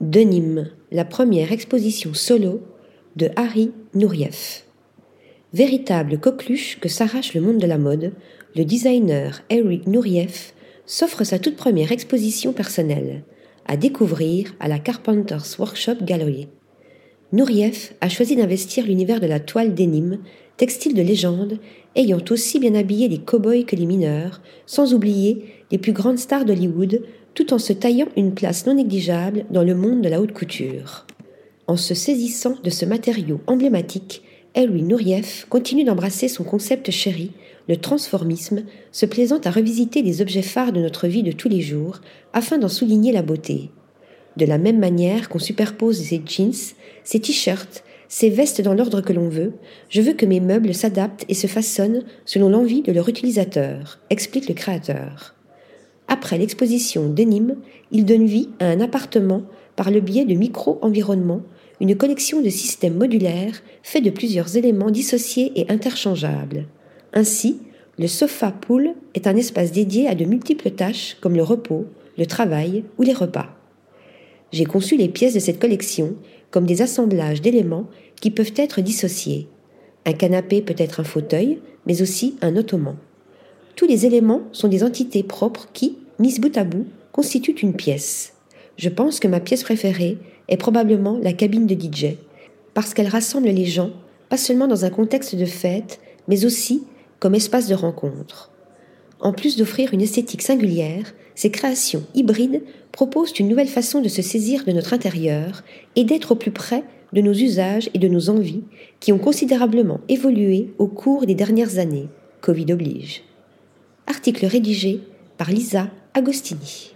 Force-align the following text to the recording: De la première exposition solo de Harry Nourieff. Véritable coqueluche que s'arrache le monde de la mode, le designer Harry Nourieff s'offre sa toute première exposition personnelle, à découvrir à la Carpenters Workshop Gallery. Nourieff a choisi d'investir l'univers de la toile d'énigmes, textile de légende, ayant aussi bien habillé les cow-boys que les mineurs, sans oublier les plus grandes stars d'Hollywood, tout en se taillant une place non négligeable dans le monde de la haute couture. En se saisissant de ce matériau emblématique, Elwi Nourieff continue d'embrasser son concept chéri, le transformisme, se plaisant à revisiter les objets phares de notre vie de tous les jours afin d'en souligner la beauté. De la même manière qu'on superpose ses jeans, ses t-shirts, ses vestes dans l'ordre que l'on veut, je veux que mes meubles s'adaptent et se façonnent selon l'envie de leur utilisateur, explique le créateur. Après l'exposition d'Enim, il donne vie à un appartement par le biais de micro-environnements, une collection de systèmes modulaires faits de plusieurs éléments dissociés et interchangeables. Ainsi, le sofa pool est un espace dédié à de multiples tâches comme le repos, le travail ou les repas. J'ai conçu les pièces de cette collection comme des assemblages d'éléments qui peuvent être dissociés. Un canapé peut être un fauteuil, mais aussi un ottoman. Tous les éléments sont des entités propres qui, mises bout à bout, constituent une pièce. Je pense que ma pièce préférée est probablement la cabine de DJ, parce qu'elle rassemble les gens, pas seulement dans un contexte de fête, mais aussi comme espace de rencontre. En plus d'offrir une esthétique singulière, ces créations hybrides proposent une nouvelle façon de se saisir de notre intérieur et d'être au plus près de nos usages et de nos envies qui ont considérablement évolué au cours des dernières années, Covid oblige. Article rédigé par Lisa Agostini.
De 0.00 0.64
la 0.90 1.04
première 1.04 1.52
exposition 1.52 2.14
solo 2.14 2.62
de 3.16 3.28
Harry 3.36 3.70
Nourieff. 3.92 4.64
Véritable 5.52 6.18
coqueluche 6.18 6.80
que 6.80 6.88
s'arrache 6.88 7.34
le 7.34 7.42
monde 7.42 7.58
de 7.58 7.66
la 7.66 7.76
mode, 7.76 8.14
le 8.56 8.64
designer 8.64 9.42
Harry 9.50 9.82
Nourieff 9.86 10.54
s'offre 10.86 11.22
sa 11.24 11.38
toute 11.38 11.56
première 11.56 11.92
exposition 11.92 12.54
personnelle, 12.54 13.24
à 13.66 13.76
découvrir 13.76 14.54
à 14.58 14.68
la 14.68 14.78
Carpenters 14.78 15.58
Workshop 15.58 15.96
Gallery. 16.00 16.48
Nourieff 17.32 17.94
a 18.00 18.08
choisi 18.08 18.34
d'investir 18.34 18.84
l'univers 18.84 19.20
de 19.20 19.26
la 19.26 19.38
toile 19.38 19.72
d'énigmes, 19.72 20.18
textile 20.56 20.94
de 20.94 21.02
légende, 21.02 21.58
ayant 21.94 22.20
aussi 22.30 22.58
bien 22.58 22.74
habillé 22.74 23.06
les 23.06 23.18
cow-boys 23.18 23.62
que 23.62 23.76
les 23.76 23.86
mineurs, 23.86 24.40
sans 24.66 24.94
oublier 24.94 25.44
les 25.70 25.78
plus 25.78 25.92
grandes 25.92 26.18
stars 26.18 26.44
d'Hollywood, 26.44 27.02
tout 27.34 27.54
en 27.54 27.58
se 27.58 27.72
taillant 27.72 28.08
une 28.16 28.34
place 28.34 28.66
non 28.66 28.74
négligeable 28.74 29.44
dans 29.50 29.62
le 29.62 29.76
monde 29.76 30.02
de 30.02 30.08
la 30.08 30.20
haute 30.20 30.32
couture. 30.32 31.06
En 31.68 31.76
se 31.76 31.94
saisissant 31.94 32.56
de 32.64 32.70
ce 32.70 32.84
matériau 32.84 33.40
emblématique, 33.46 34.22
Elwi 34.54 34.82
Nourieff 34.82 35.46
continue 35.48 35.84
d'embrasser 35.84 36.26
son 36.26 36.42
concept 36.42 36.90
chéri, 36.90 37.30
le 37.68 37.76
transformisme, 37.76 38.64
se 38.90 39.06
plaisant 39.06 39.40
à 39.44 39.52
revisiter 39.52 40.02
les 40.02 40.20
objets 40.20 40.42
phares 40.42 40.72
de 40.72 40.80
notre 40.80 41.06
vie 41.06 41.22
de 41.22 41.30
tous 41.30 41.48
les 41.48 41.60
jours 41.60 42.00
afin 42.32 42.58
d'en 42.58 42.68
souligner 42.68 43.12
la 43.12 43.22
beauté. 43.22 43.70
De 44.40 44.46
la 44.46 44.56
même 44.56 44.78
manière 44.78 45.28
qu'on 45.28 45.38
superpose 45.38 46.00
ses 46.00 46.22
jeans, 46.24 46.54
ses 47.04 47.20
t-shirts, 47.20 47.84
ses 48.08 48.30
vestes 48.30 48.62
dans 48.62 48.72
l'ordre 48.72 49.02
que 49.02 49.12
l'on 49.12 49.28
veut, 49.28 49.52
je 49.90 50.00
veux 50.00 50.14
que 50.14 50.24
mes 50.24 50.40
meubles 50.40 50.72
s'adaptent 50.72 51.26
et 51.28 51.34
se 51.34 51.46
façonnent 51.46 52.04
selon 52.24 52.48
l'envie 52.48 52.80
de 52.80 52.90
leur 52.90 53.10
utilisateur, 53.10 54.00
explique 54.08 54.48
le 54.48 54.54
créateur. 54.54 55.34
Après 56.08 56.38
l'exposition 56.38 57.10
d'Enim, 57.10 57.56
il 57.92 58.06
donne 58.06 58.24
vie 58.24 58.48
à 58.60 58.68
un 58.68 58.80
appartement 58.80 59.42
par 59.76 59.90
le 59.90 60.00
biais 60.00 60.24
de 60.24 60.34
micro-environnements, 60.34 61.42
une 61.78 61.94
collection 61.94 62.40
de 62.40 62.48
systèmes 62.48 62.96
modulaires 62.96 63.60
faits 63.82 64.02
de 64.02 64.08
plusieurs 64.08 64.56
éléments 64.56 64.90
dissociés 64.90 65.52
et 65.54 65.70
interchangeables. 65.70 66.64
Ainsi, 67.12 67.58
le 67.98 68.06
sofa 68.06 68.52
pool 68.52 68.94
est 69.12 69.26
un 69.26 69.36
espace 69.36 69.70
dédié 69.70 70.08
à 70.08 70.14
de 70.14 70.24
multiples 70.24 70.70
tâches 70.70 71.18
comme 71.20 71.36
le 71.36 71.42
repos, 71.42 71.84
le 72.16 72.24
travail 72.24 72.84
ou 72.96 73.02
les 73.02 73.12
repas. 73.12 73.59
J'ai 74.52 74.64
conçu 74.64 74.96
les 74.96 75.08
pièces 75.08 75.34
de 75.34 75.38
cette 75.38 75.60
collection 75.60 76.14
comme 76.50 76.66
des 76.66 76.82
assemblages 76.82 77.40
d'éléments 77.40 77.86
qui 78.20 78.30
peuvent 78.30 78.52
être 78.56 78.80
dissociés. 78.80 79.48
Un 80.06 80.12
canapé 80.12 80.62
peut 80.62 80.74
être 80.76 81.00
un 81.00 81.04
fauteuil, 81.04 81.60
mais 81.86 82.02
aussi 82.02 82.36
un 82.42 82.56
ottoman. 82.56 82.96
Tous 83.76 83.86
les 83.86 84.06
éléments 84.06 84.42
sont 84.52 84.68
des 84.68 84.82
entités 84.82 85.22
propres 85.22 85.68
qui, 85.72 85.98
mises 86.18 86.40
bout 86.40 86.56
à 86.56 86.64
bout, 86.64 86.86
constituent 87.12 87.62
une 87.62 87.74
pièce. 87.74 88.34
Je 88.76 88.88
pense 88.88 89.20
que 89.20 89.28
ma 89.28 89.40
pièce 89.40 89.62
préférée 89.62 90.18
est 90.48 90.56
probablement 90.56 91.18
la 91.22 91.32
cabine 91.32 91.66
de 91.66 91.74
DJ, 91.74 92.16
parce 92.74 92.94
qu'elle 92.94 93.08
rassemble 93.08 93.48
les 93.48 93.66
gens, 93.66 93.90
pas 94.28 94.36
seulement 94.36 94.66
dans 94.66 94.84
un 94.84 94.90
contexte 94.90 95.34
de 95.36 95.44
fête, 95.44 96.00
mais 96.28 96.44
aussi 96.44 96.84
comme 97.18 97.34
espace 97.34 97.68
de 97.68 97.74
rencontre. 97.74 98.49
En 99.20 99.32
plus 99.32 99.56
d'offrir 99.56 99.92
une 99.92 100.00
esthétique 100.00 100.42
singulière, 100.42 101.14
ces 101.34 101.50
créations 101.50 102.04
hybrides 102.14 102.62
proposent 102.92 103.38
une 103.38 103.48
nouvelle 103.48 103.68
façon 103.68 104.00
de 104.00 104.08
se 104.08 104.22
saisir 104.22 104.64
de 104.64 104.72
notre 104.72 104.94
intérieur 104.94 105.62
et 105.96 106.04
d'être 106.04 106.32
au 106.32 106.34
plus 106.36 106.50
près 106.50 106.84
de 107.12 107.20
nos 107.20 107.32
usages 107.32 107.90
et 107.92 107.98
de 107.98 108.08
nos 108.08 108.30
envies 108.30 108.64
qui 108.98 109.12
ont 109.12 109.18
considérablement 109.18 110.00
évolué 110.08 110.72
au 110.78 110.86
cours 110.86 111.26
des 111.26 111.34
dernières 111.34 111.78
années, 111.78 112.08
Covid 112.40 112.72
oblige. 112.72 113.22
Article 114.06 114.46
rédigé 114.46 115.00
par 115.36 115.50
Lisa 115.50 115.88
Agostini. 116.14 116.94